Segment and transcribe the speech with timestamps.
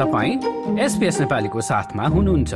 [0.00, 2.54] तपाईँ एसपिएस नेपालीको साथमा हुनुहुन्छ।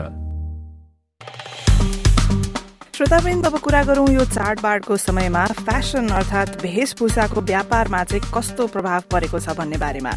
[3.44, 9.56] अब कुरा गरौँ यो चाडबाडको समयमा फेसन अर्थात् भेषभूषाको व्यापारमा चाहिँ कस्तो प्रभाव परेको छ
[9.58, 10.12] भन्ने बारेमा।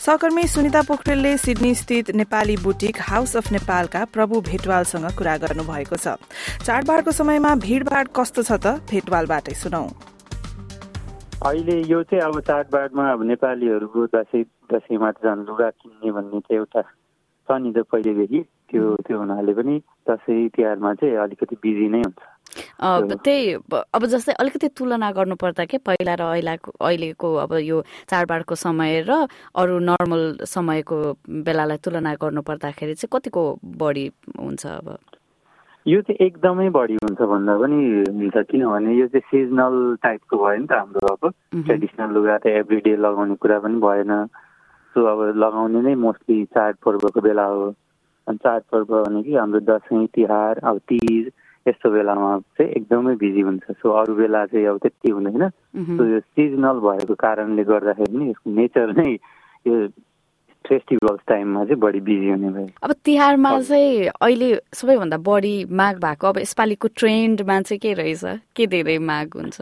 [0.00, 6.18] सहकर्मी सुनिता पोखरेलले सिडनी स्थित नेपाली बुटिक हाउस अफ नेपालका प्रभु भेटवालसँग कुरा गर्नुभएको छ।
[6.66, 10.13] चाडबाडको समयमा भीड़भाड़ कस्तो छ त भेटवालबाटै सुनौ।
[11.46, 16.82] अहिले यो चाहिँ अब चाडबाडमा अब नेपालीहरूको दसैँ दसैँमा झन् लुगा किन्ने भन्ने चाहिँ एउटा
[17.48, 18.40] छ नि त पहिलेदेखि
[18.72, 19.76] त्यो त्यो हुनाले पनि
[20.08, 22.22] दसैँ तिहारमा चाहिँ अलिकति बिजी नै हुन्छ।
[23.20, 23.52] त्यही
[23.92, 29.28] अब जस्तै अलिकति तुलना गर्नुपर्दा के पहिला र अहिलेको अहिलेको अब यो चाडबाडको समय र
[29.52, 30.96] अरू नर्मल समयको
[31.44, 33.44] बेलालाई तुलना गर्नुपर्दाखेरि चाहिँ कतिको
[33.84, 34.06] बढी
[34.40, 34.96] हुन्छ अब?
[35.86, 40.66] यो चाहिँ एकदमै बढी हुन्छ भन्दा पनि हुन्छ किनभने यो चाहिँ सिजनल टाइपको भयो नि
[40.66, 41.22] त हाम्रो अब।
[41.60, 44.12] ट्रेडिसनल लुगा त एभ्री डे लगाउने कुरा पनि भएन।
[44.96, 47.68] सो अब लगाउने नै मोस्टली चाडपर्वको बेला हो।
[48.26, 51.28] अनि चाडपर्व भनेको हाम्रो दसैँ तिहार अब तिज
[51.68, 55.48] यस्तो बेलामा चाहिँ एकदमै बिजी हुन्छ। सो अरू बेला चाहिँ अब त्यति हुँदैन।
[56.00, 59.10] सो यो सिजनल भएको कारणले गर्दाखेरि पनि यसको नेचर नै
[59.68, 59.74] यो
[60.68, 66.26] फेस्टिभल्स टाइममा चाहिँ बढी बिजी हुने भयो अब तिहारमा चाहिँ अहिले सबैभन्दा बढी माग भएको
[66.26, 68.24] अब यसपालिको ट्रेन्डमा चाहिँ के रहेछ?
[68.56, 69.60] के धेरै माग हुन्छ?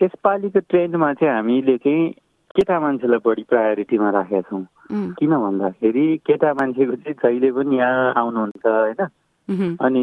[0.00, 2.10] यसपालिको ट्रेन्डमा चाहिँ हामीले चाहिँ
[2.56, 4.64] केटा मान्छेलाई बढी प्रायोरिटीमा राखेका छौँ।
[5.18, 9.00] किन भन्दाखेरि केटा मान्छेको चाहिँ जहिले पनि यहाँ आउनुहुन्छ होइन?
[9.84, 10.02] अनि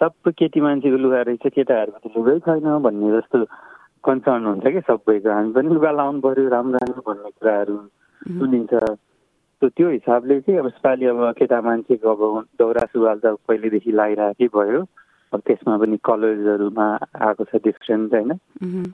[0.00, 3.44] सबै केटी मान्छेको लुगा रहेछ केटाहरूको त लुगै छैन भन्ने जस्तो
[4.06, 5.28] कन्सर्न हुन्छ कि सबैको?
[5.30, 7.76] हामी पनि लुगा लाउनु पर्यो राम्रो राम्रो भन्ने कुराहरू
[8.38, 8.72] सुनिन्छ।
[9.62, 14.48] सो त्यो हिसाबले चाहिँ अब यसपालि अब केटा मान्छेको अब दौरा सुरुवाल त पहिलेदेखि लगाइरहेकै
[14.56, 14.80] भयो।
[15.32, 16.86] अब त्यसमा पनि कलर्सहरूमा
[17.26, 18.30] आएको छ डिफ्रेन्ट होइन?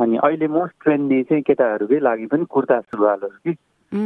[0.00, 3.52] अनि अहिले मोस्ट ट्रेन्डी चाहिँ केटाहरूकै लागि पनि कुर्ता सुरुवालहरू कि?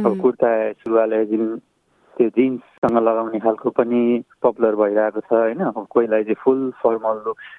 [0.05, 0.51] अब कुर्ता
[0.85, 1.57] सुरुवाल एजिन
[2.17, 4.01] त्यो जिन्ससँग लगाउने खालको पनि
[4.43, 5.59] पपुलर भइरहेको छ होइन?
[5.65, 7.49] अब कोहीलाई चाहिँ फुल फर्मल लुक्स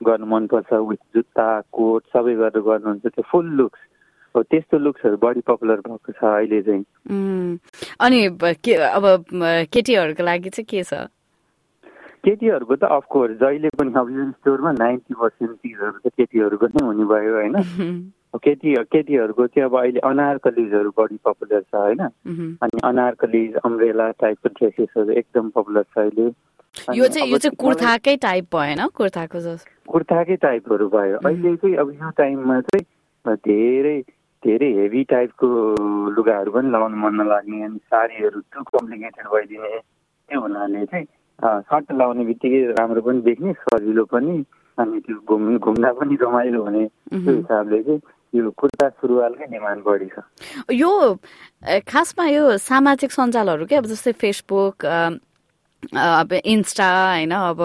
[0.00, 3.80] गर्नु मनपर्छ विथ जुत्ता कोट सबै गरेर गर्नुहुन्छ त्यो फुल लुक्स
[4.36, 6.84] हो त्यस्तो लुक्सहरू बढी पपुलर भएको छ अहिले चाहिँ।
[8.00, 8.20] अनि
[8.64, 9.04] के अब
[9.72, 11.06] केटीहरूको लागि चाहिँ के छ?
[12.24, 17.04] केटीहरूको त अफकोर्स जहिले पनि अब यो स्टोरमा नाइन्टी पर्सेन्ट चिजहरू त केटीहरूको नै हुने
[17.04, 17.56] भयो होइन?
[18.44, 22.00] केटी केटीहरूको चाहिँ अब अहिले अनारकलिजहरू बढी पपुलर छ होइन?
[22.62, 26.30] अनि अनारकलिज अम्ब्रेला टाइपको ड्रेसेसहरू एकदम पपुलर छ अहिले।
[26.96, 29.56] यो चाहिँ यो चाहिँ कुर्ताकै टाइप भएन कुर्ताको
[29.88, 32.86] कुर्ताकै टाइपहरू भयो। अहिले चाहिँ अब यो टाइममा चाहिँ
[33.26, 33.98] धेरै
[34.42, 35.48] धेरै हेभी टाइपको
[36.14, 41.06] लुगाहरू पनि लगाउनु मन नलाग्ने अनि साडीहरू टु कम्प्लिकेटेड भइदिने त्यो हुनाले चाहिँ
[41.68, 44.34] सर्ट लगाउने बित्तिकै राम्रो पनि देख्ने सजिलो पनि
[44.78, 48.00] अनि त्यो घुम् घुम्दा पनि रमाइलो हुने त्यो हिसाबले चाहिँ
[48.34, 50.24] यो कुर्ता सुरुवालकै डिमान्ड बढी छ
[50.74, 50.92] यो
[51.86, 54.86] खासमा यो सामाजिक सञ्जालहरू के अब जस्तै फेसबुक
[55.82, 57.60] अब इन्स्टा होइन अब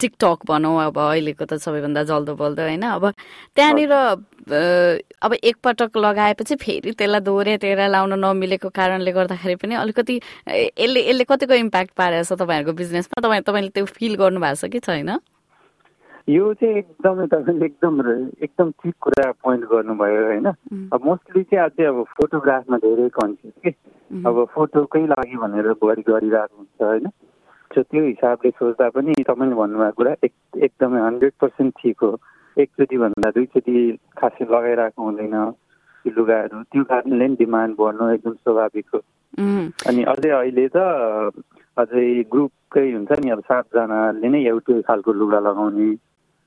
[0.00, 3.10] टिकटक भनौँ अब अहिलेको त सबैभन्दा जल्दो बल्दो होइन। अब
[3.56, 11.24] त्यहाँनिर अब एकपटक लगाएपछि फेरि त्यसलाई दोहोऱ्याएर लाउन नमिलेको कारणले गर्दाखेरि पनि अलिकति यसले यसले
[11.26, 15.18] कतिको इम्प्याक्ट पारेको छ तपाईँहरूको बिजनेसमा तपाईँ तपाईँले त्यो फिल गर्नु भएको छ कि छैन?
[16.28, 18.00] यो चाहिँ एकदमै तपाईँले एकदम
[18.42, 20.46] एकदम ठिक कुरा पोइन्ट गर्नुभयो होइन।
[20.92, 23.70] अब मोस्टली चाहिँ अझै अब फोटोग्राफमा धेरै कन्सियस के?
[24.26, 27.06] अब फोटोकै लागि भनेर बढी गरिरहेको हुन्छ होइन।
[27.70, 30.34] सो त्यो हिसाबले सोच्दा पनि तपाईँले भन्नुभएको कुरा एक
[30.66, 32.10] एकदमै हन्ड्रेड पर्सेन्ट ठिक हो।
[32.56, 33.74] एकचोटि भन्दा दुईचोटि
[34.18, 35.36] खासै लगाइरहेको हुँदैन
[36.02, 39.00] त्यो लुगाहरू। त्यो कारणले नि डिमान्ड बढ्नु एकदम स्वाभाविक हो।
[39.86, 40.76] अनि अझै अहिले त
[41.76, 45.88] अझै ग्रुपकै हुन्छ नि अब सातजनाले नै एउटै खालको लुगा लगाउने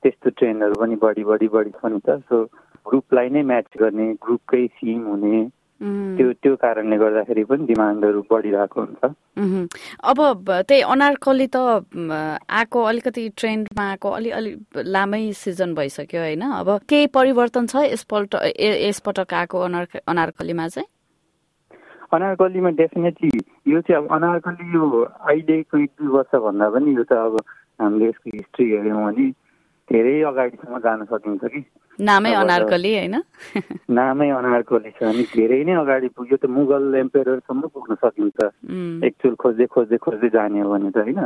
[0.02, 2.44] त्यस्तो ट्रेन्डहरू पनि बढी बढी बढी छ नि त। सो
[2.86, 5.48] ग्रुपलाई नै म्याच गर्ने ग्रुपकै सिम हुने
[5.80, 9.02] त्यो त्यो कारणले गर्दाखेरि पनि डिमान्डहरू बढिरहेको हुन्छ।
[10.04, 10.18] अब
[10.68, 11.56] त्यही अनारकली त
[12.60, 18.34] आएको अलिकति ट्रेन्डमा आएको अलि अलि लामै सिजन भइसक्यो होइन। अब केही परिवर्तन छ यसपल्ट
[18.60, 20.88] यसपटक आएको अनार अनारकलीमा चाहिँ?
[22.12, 23.30] अनारकलीमा डेफिनेटली
[23.72, 27.36] यो चाहिँ अब अनारकली यो अहिलेको एक दुई वर्षभन्दा पनि यो त अब
[27.80, 29.26] हामीले यसको हिस्ट्री हेऱ्यौँ भने
[29.90, 31.60] धेरै अगाडिसम्म जान सकिन्छ कि।
[31.98, 33.16] नामै अनारकली होइन?
[33.98, 38.38] नामै अनारकली छ। अनि धेरै नै अगाडि पुग्यो त मुगल एम्पेयरसम्म पुग्न सकिन्छ।
[39.04, 41.18] एक्चुअल खोज्दै खोज्दै खोज्दै जाने हो भने त होइन।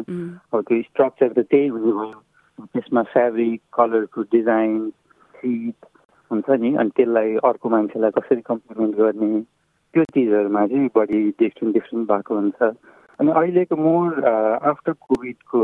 [0.53, 2.21] अब त्यो स्ट्रक्चर त त्यही हुने भयो
[2.73, 4.79] त्यसमा फेब्रिक कलरको डिजाइन
[5.35, 5.91] सिट
[6.31, 9.31] हुन्छ नि। अनि त्यसलाई अर्को मान्छेलाई कसरी कम्प्लिमेन्ट गर्ने?
[9.95, 12.63] त्यो चिजहरूमा चाहिँ बढी डिफ्रेन्ट डिफ्रेन्ट भएको हुन्छ।
[13.21, 14.25] अनि अहिलेको मोर
[14.73, 15.61] आफ्टर कोभिडको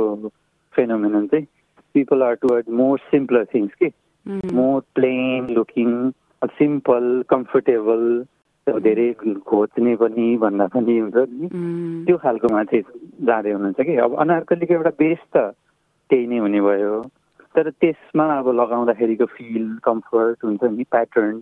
[0.74, 1.46] फेनोमेनन चाहिँ
[1.92, 3.92] people are towards more simpler things, okay?
[4.26, 4.52] Mm.
[4.52, 6.14] more plain looking,
[6.58, 8.26] simple, comfortable,
[8.70, 9.12] धेरै
[9.50, 11.46] खोज्ने पनि भन्दा पनि हुन्छ नि।
[12.06, 12.84] त्यो खालकोमा चाहिँ
[13.26, 15.36] जाँदै हुनुहुन्छ कि अब अनारकलीको एउटा बेस त
[16.10, 16.94] त्यही नै हुने भयो।
[17.56, 21.34] तर त्यसमा अब लगाउँदाखेरिको फिल कम्फर्ट हुन्छ नि प्याटर्न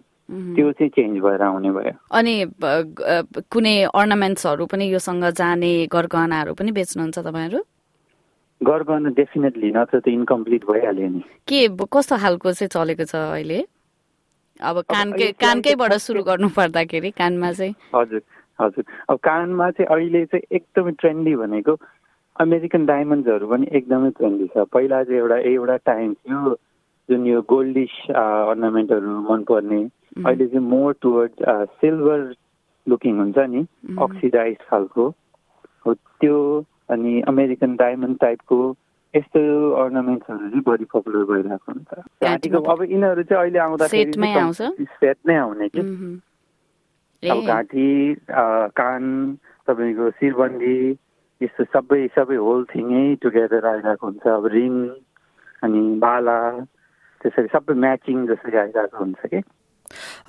[0.56, 2.34] त्यो चाहिँ चेन्ज भएर आउने भयो। अनि
[3.52, 7.60] कुनै अर्नामेन्ट्सहरू पनि योसँग जाने गरगहनाहरू पनि बेच्नुहुन्छ तपाईँहरू?
[8.60, 11.60] गरगहना डेफिनेटली नत्र त इन्कम्प्लिट भइहाल्यो नि। के
[11.92, 13.60] कस्तो खालको चाहिँ चलेको छ अहिले?
[14.60, 18.22] अब कानकै कानकैबाट सुरु गर्नु पर्दाखेरि कानमा चाहिँ। हजुर
[18.58, 21.72] हजुर। अब कानमा चाहिँ अहिले चाहिँ एकदमै ट्रेन्डी भनेको
[22.36, 26.54] अमेरिकन डायमन्ड्सहरू पनि एकदमै ट्रेन्डी छ। पहिला चाहिँ एउटा एउटा टाइम थियो
[27.08, 29.80] जुन यो गोल्डिस अर्नामेन्टहरू मनपर्ने।
[30.26, 31.32] अहिले चाहिँ मोर टुवर्ड
[31.78, 32.20] सिल्भर
[32.86, 33.62] लुकिङ हुन्छ नि
[34.02, 35.06] अक्सिडाइज खालको।
[35.86, 36.36] हो त्यो
[36.90, 38.58] अनि अमेरिकन डायमन्ड टाइपको
[39.14, 39.40] यस्तो
[39.82, 41.90] अर्नामेन्ट्सहरू चाहिँ बढी पपुलर भइरहेको हुन्छ।
[42.24, 44.12] घाँटीको अब यिनीहरू चाहिँ अहिले आउँदाखेरि
[45.00, 45.80] सेट नै आउने कि।
[47.22, 47.88] अब घाँटी
[48.80, 49.04] कान
[49.68, 50.76] तपाईँको शिरबन्दी
[51.40, 54.74] यस्तो सबै सबै होल थिङै टुगेदर आइरहेको हुन्छ। अब रिङ
[55.62, 56.38] अनि बाला
[57.20, 59.40] त्यसरी सबै म्याचिङ जसरी आइरहेको हुन्छ कि।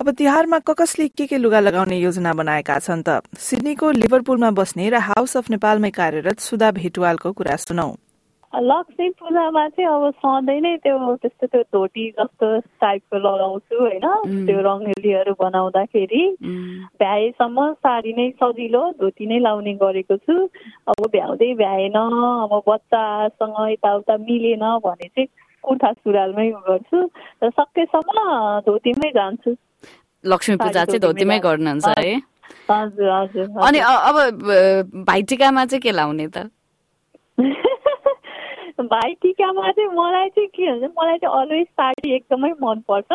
[0.00, 3.22] अब तिहारमा ककसले के के लुगा लगाउने योजना बनाएका छन् त?
[3.38, 7.90] सिडनीको लिभरपुलमा बस्ने र हाउस अफ नेपालमै कार्यरत सुधा भेटुवालको कुरा सुनौ।
[8.52, 12.46] लक्ष्मी पूजामा चाहिँ अब सधैँ नै त्यो त्यस्तो त्यो धोती जस्तो
[12.82, 14.06] टाइपको लगाउँछु होइन?
[14.46, 16.22] त्यो रङ्गेलीहरू बनाउँदाखेरि
[16.98, 20.34] भ्याएसम्म साडी नै सजिलो धोती नै लाउने गरेको छु।
[20.90, 25.28] अब भ्याउँदै भ्याएन अब बच्चासँग यताउता मिलेन भने चाहिँ
[25.64, 26.98] कुर्ता सुरुवालमै गर्छु
[27.44, 28.18] र सकेसम्म
[28.66, 29.54] धोतीमै जान्छु
[30.24, 32.14] लक्ष्मी पूजा चाहिँ धोतीमै गर्नुहुन्छ है
[32.70, 34.16] हजुर हजुर अनि अब
[35.06, 36.50] भाइटिकामा चाहिँ के लाउने त
[38.86, 43.08] भाइटिकामा चाहिँ मलाई चाहिँ के भन्छ मलाई चाहिँ अलवेज साडी एकदमै मनपर्छ।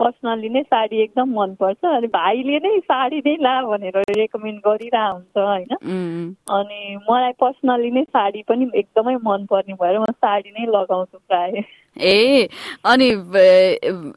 [0.00, 5.36] पर्सनल्ली नै साडी एकदम मनपर्छ अनि भाइले नै साडी नै ला भनेर रेकमेन्ड गरिरहेको हुन्छ
[5.38, 11.62] होइन अनि मलाई पर्सनल्ली नै साडी पनि एकदमै मनपर्ने भएर म साडी नै लगाउँछु प्राय।
[11.96, 12.48] ए
[12.86, 13.08] अनि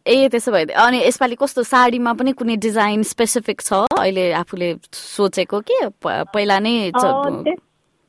[0.07, 3.73] ए त्यसो भए अनि यसपालि कस्तो साडीमा पनि कुनै डिजाइन स्पेसिफिक छ?
[3.99, 5.79] अहिले आफूले सोचेको के?
[6.05, 6.91] पहिला नै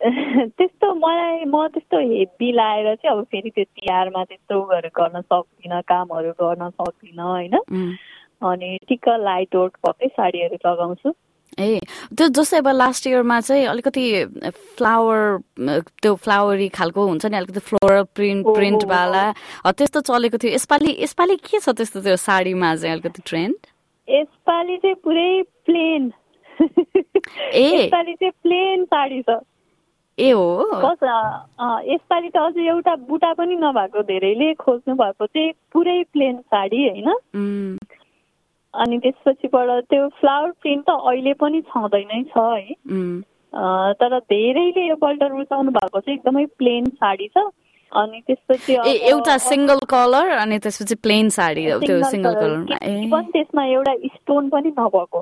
[0.58, 5.80] त्यस्तो मलाई म त्यस्तो हेभी लाएर चाहिँ अब फेरि त्यो तिहारमा त्यस्तो उयोहरू गर्न सक्दिनँ
[5.88, 7.54] कामहरू गर्न सक्दिनँ होइन?
[8.42, 11.12] अनि ठिक्क लाइट वेट भएकै साडीहरू लगाउँछु।
[11.60, 11.78] ए
[12.18, 14.04] त्यो जस्तै अब लास्ट इयरमा चाहिँ अलिकति
[14.76, 15.38] फ्लावर
[16.02, 19.24] त्यो फ्लावरी खालको हुन्छ नि अलिकति फ्लोरल प्रिन्ट प्रिन्टवाला
[19.70, 23.56] त्यस्तो चलेको थियो। यसपालि यसपालि के छ त्यस्तो त्यो साडीमा चाहिँ अलिकति ट्रेन्ड
[24.08, 26.12] यसपालि चाहिँ पुरै प्लेन
[26.60, 29.40] ए। यसपालि चाहिँ प्लेन साडी छ।
[30.18, 30.44] ए हो?
[31.90, 37.08] यसपालि त अझ एउटा बुटा पनि नभएको धेरैले खोज्नु भएको चाहिँ पुरै प्लेन साडी होइन?
[38.74, 42.74] अनि त्यसपछिबाट त्यो फ्लावर प्रिन्ट त अहिले पनि छँदै नै छ है?
[44.00, 47.46] तर धेरैले योपल्ट रुचाउनु भएको चाहिँ एकदमै प्लेन साडी छ।
[47.92, 48.74] अनि त्यसपछि
[49.10, 52.58] एउटा सिङ्गल कलर अनि त्यसपछि प्लेन साडी त्यो सिङ्गल कलर।
[53.12, 55.20] पनि त्यसमा एउटा स्टोन पनि नभएको।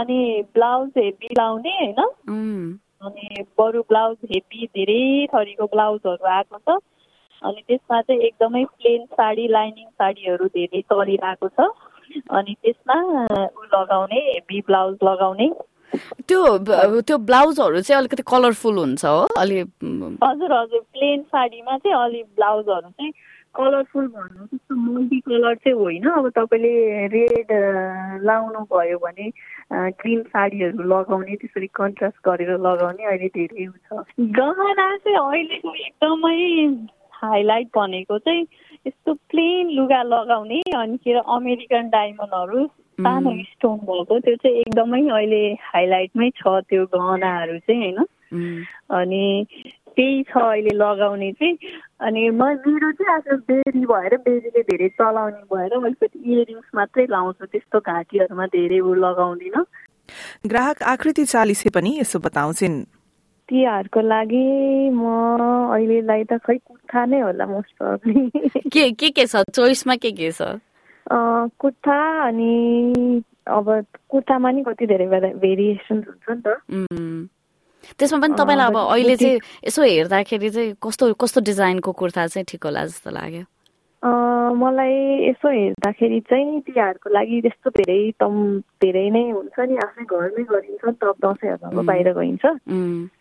[0.00, 0.20] अनि
[0.54, 2.78] ब्लाउज हेभी लाउने होइन?
[3.06, 6.78] अनि बरु ब्लाउज हेभी धेरै थरीको ब्लाउजहरू आएको छ।
[7.42, 11.68] अनि त्यसमा चाहिँ एकदमै प्लेन साडी लाइनिङ साडीहरू धेरै चलिरहेको छ।
[12.30, 12.96] अनि त्यसमा
[13.58, 15.48] ऊ लगाउने हेभी ब्लाउज लगाउने।
[16.28, 16.40] त्यो
[17.08, 19.60] त्यो ब्लाउजहरू चाहिँ अलिकति कलरफुल हुन्छ हो अलि
[20.24, 23.12] हजुर हजुर प्लेन साडीमा चाहिँ अलि ब्लाउजहरू चाहिँ
[23.54, 27.50] कलरफुल भन्नु त्यस्तो मल्टी कलर चाहिँ होइन। अब तपाईँले रेड
[28.24, 29.30] लाउनु भयो भने
[30.00, 36.40] ग्रिन साडीहरू लगाउने त्यसरी कन्ट्रास्ट गरेर लगाउने अहिले धेरै छ। गहना चाहिँ अहिलेको एकदमै
[37.22, 38.46] हाइलाइट भनेको चाहिँ
[38.86, 42.66] यस्तो प्लेन लुगा लगाउने अनि के अरे अमेरिकन डायमन्डहरू
[42.98, 49.46] सानो स्टोन भएको त्यो चाहिँ एकदमै अहिले हाइलाइटमै छ त्यो गहनाहरू चाहिँ होइन। अनि
[49.96, 51.56] त्यही छ अहिले लगाउने चाहिँ।
[52.02, 57.46] अनि म मेरो चाहिँ आज बेरी भएर बेरीले धेरै चलाउने भएर अलिकति इयरिङ्स मात्रै लाउँछु
[57.46, 59.64] त्यस्तो घाँटीहरूमा धेरै ऊ लगाउँदिनँ।
[60.46, 62.82] ग्राहक आकृति चालिसे पनि यसो बताउँछिन्।
[63.48, 64.46] तिहारको लागि
[64.90, 65.02] म
[65.74, 68.22] अहिलेलाई त खै कुर्था नै होला मोस्ट प्रब्ली
[68.72, 69.46] के के के छ?
[69.54, 70.58] चोइसमा के के छ?
[71.06, 73.66] कुर्था अनि अब
[74.10, 75.06] कुर्तामा नि कति धेरै
[75.38, 76.58] भेरिएसन्स हुन्छ नि त।
[77.98, 82.64] त्यसमा पनि तपाईँलाई अब अहिले चाहिँ यसो हेर्दाखेरि चाहिँ कस्तो कस्तो डिजाइनको कुर्ता चाहिँ ठिक
[82.66, 83.44] होला जस्तो लाग्यो?
[84.52, 84.94] मलाई
[85.30, 88.34] यसो हेर्दाखेरि चाहिँ तिहारको लागि त्यस्तो धेरै तम
[88.82, 92.44] धेरै नै हुन्छ नि। आफ्नै घरमै गरिन्छ त दसैँहरूमा बाहिर गइन्छ।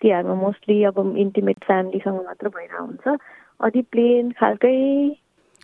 [0.02, 3.06] तिहारमा मोस्टली अब इन्टिमेट फ्यामिलीसँग मात्र भएर हुन्छ।
[3.62, 4.78] अलि प्लेन खालकै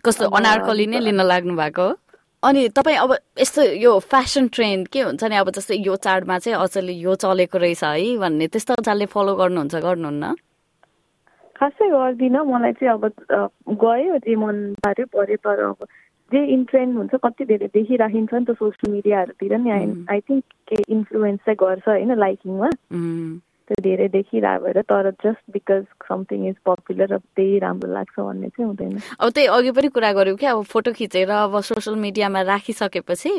[0.04, 1.86] कस्तो अनारकली नै लिन लाग्नु भएको
[2.42, 5.36] अनि तपाईँ अब यस्तो यो फेसन ट्रेन्ड के हुन्छ नि?
[5.36, 9.74] अब जस्तै यो चाडमा चाहिँ अचेलले यो चलेको रहेछ है भन्ने त्यस्तो चाडले फलो गर्नुहुन्छ
[9.74, 10.24] गर्नुहुन्न?
[11.58, 13.04] खासै गर्दिनँ। मलाई चाहिँ अब
[13.82, 15.86] गयो जे मन पार्यो पऱ्यो तर अब
[16.30, 19.70] जे इन ट्रेन्ड हुन्छ कति धेरै देखिराखिन्छ नि त सोसियल मिडियाहरूतिर नि
[20.06, 22.68] आई थिङ्क के इन्फ्लुएन्स चाहिँ गर्छ होइन लाइकिङमा
[23.68, 28.48] त्यो धेरै देखिरहेको भएर तर just because something is popular अब त्यही राम्रो लाग्छ भन्ने
[28.48, 32.42] चाहिँ हुँदैन। अब त्यही अघि पनि कुरा गऱ्यौँ कि अब फोटो खिचेर अब सोसियल मिडियामा
[32.50, 33.32] राखिसकेपछि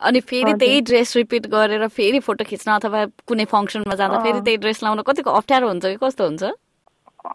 [0.00, 4.56] अनि फेरि त्यही ड्रेस रिपिट गरेर फेरि फोटो खिच्न अथवा कुनै फङ्सनमा जाँदा फेरि त्यही
[4.64, 6.44] ड्रेस लाउन कतिको अप्ठ्यारो हुन्छ कि कस्तो हुन्छ?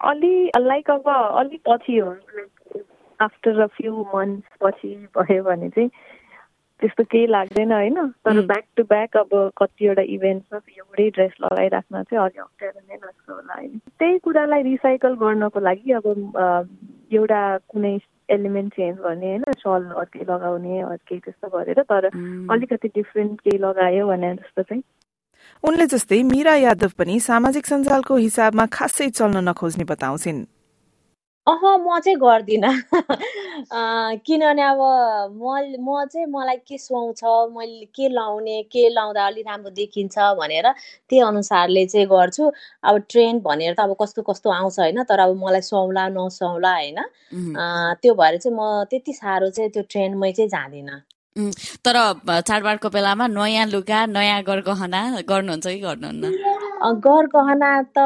[0.02, 2.16] अलि लाइक अब अलिक पछि हो।
[3.20, 5.90] आफ्टर अ फ्यु मन्थ्स पछि भयो भने चाहिँ
[6.82, 7.98] त्यस्तो केही लाग्दैन होइन?
[8.26, 13.30] तर ब्याक टु ब्याक अब कतिवटा इभेन्टमा एउटै ड्रेस लगाइराख्न चाहिँ अलिक अप्ठ्यारो नै लाग्छ
[13.30, 13.78] होला होइन?
[14.00, 16.08] त्यही कुरालाई रिसाइकल गर्नको लागि अब
[17.12, 17.98] एउटा कुनै
[18.30, 19.44] एलिमेन्ट चेन्ज गर्ने होइन?
[19.60, 22.10] सल अर्कै लगाउने अर्कै त्यस्तो गरेर तर
[22.56, 24.84] अलिकति डिफ्रेन्ट केही लगायो भने जस्तो चाहिँ।
[25.64, 30.40] उनले जस्तै मिरा यादव पनि सामाजिक सञ्जालको हिसाबमा खासै चल्न नखोज्ने बताउँछिन्।
[31.48, 32.70] अह म चाहिँ गर्दिनँ।
[34.26, 34.80] किनभने अब
[35.34, 37.24] म म चाहिँ मलाई के सुहाउँछ
[37.56, 40.70] मैले के लाउने के लाउँदा अलिक राम्रो देखिन्छ भनेर
[41.10, 42.52] त्यही अनुसारले चाहिँ गर्छु।
[42.84, 47.00] अब ट्रेन्ड भनेर त अब कस्तो कस्तो आउँछ होइन तर अब मलाई सुहाउला नसुहाउला होइन।
[48.02, 51.00] त्यो भएर चाहिँ म त्यति साह्रो चाहिँ त्यो ट्रेन्डमै चाहिँ जाँदिनँ।
[51.86, 51.96] तर
[52.42, 56.71] चाडबाडको बेलामा नयाँ लुगा नयाँ गरगहना गर्नुहुन्छ कि गर्नुहुन्न?
[56.82, 57.98] गरगहना त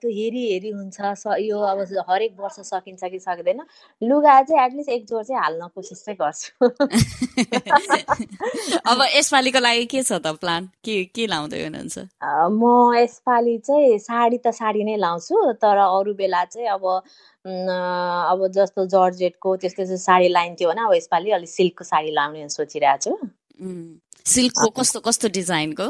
[0.00, 1.00] त्यो हेरी हेरी हुन्छ।
[1.40, 1.78] यो अब
[2.10, 3.60] हरेक वर्ष सकिन्छ कि सक्दैन।
[4.02, 6.70] लुगा चाहिँ एटलिस्ट एक जोर चाहिँ हाल्न कोसिस चाहिँ गर्छु।
[8.90, 11.98] अब यसपालिको लागि के छ त प्लान के के लाउँदै हुनुहुन्छ?
[12.50, 17.02] म यसपालि चाहिँ साडी त साडी नै लाउँछु तर अरू बेला चाहिँ अब
[17.44, 22.98] अब जस्तो जर्जेटको त्यस्तो त्यस्तो साडी लाइन्थ्यो भने अब यसपालि अलिक सिल्कको साडी लाउने सोचिरहेको
[23.04, 23.16] छु
[24.26, 25.88] सिल्कको कस्तो कस्तो डिजाइनको?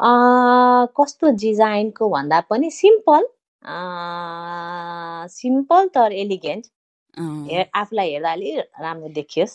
[0.00, 3.22] कस्तो डिजाइनको भन्दा पनि सिम्पल
[5.30, 6.64] सिम्पल तर एलिगेन्ट।
[7.76, 9.54] आफूलाई हेर्दा अलिक राम्रो देखियोस्।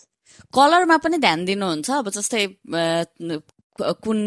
[0.54, 1.90] कलरमा पनि ध्यान दिनुहुन्छ?
[1.92, 2.46] अब जस्तै
[4.06, 4.20] कुन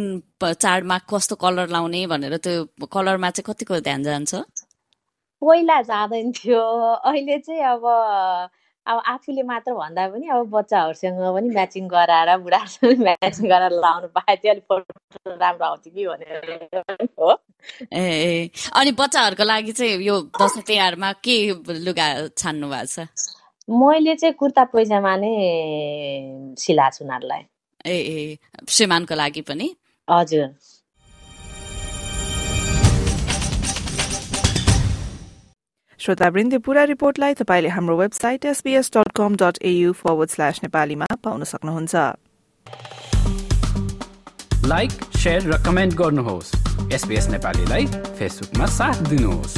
[0.42, 4.34] चाडमा कस्तो कलर लाउने भनेर त्यो कलरमा चाहिँ कतिको ध्यान जान्छ?
[5.42, 6.62] पहिला जाँदैन थियो।
[7.06, 7.82] अहिले चाहिँ अब
[8.88, 14.36] अब आफूले मात्र भन्दा पनि अब बच्चाहरूसँग पनि म्याचिङ गराएर बुढाहरूसँग म्याचिङ गराएर लाउनु पाए
[14.36, 17.30] चाहिँ अलिक फोटो राम्रो आउँथ्यो कि भनेर हो।
[17.92, 21.36] ए। अनि बच्चाहरूको लागि चाहिँ यो दसैँ तिहारमा के
[21.84, 22.98] लुगा छान्नु भएको छ?
[23.68, 25.32] मैले चाहिँ कुर्ता पैजामा नै
[26.56, 27.42] सिलाएको छु उनीहरूलाई।
[27.86, 29.68] ए ए। श्रीमानको लागि पनि?
[30.08, 30.48] हजुर।
[36.08, 41.44] श्रोतावृन्द पूरा रिपोर्टलाई तपाईँले हाम्रो website SBS dot com dot AU forward slash नेपालीमा पाउन
[41.44, 41.94] सक्नुहुन्छ।
[44.64, 44.92] लाइक
[45.26, 46.54] र कमेन्ट गर्नुहोस्।
[46.92, 47.86] एसबीएस नेपालीलाई
[48.18, 49.54] फेसबुकमा साथ दिनुहोस्।